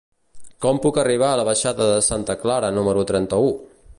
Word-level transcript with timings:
Com 0.65 0.79
puc 0.85 0.97
arribar 1.01 1.27
a 1.33 1.39
la 1.41 1.43
baixada 1.51 1.87
de 1.91 2.01
Santa 2.07 2.39
Clara 2.47 2.75
número 2.81 3.07
trenta-u? 3.15 3.55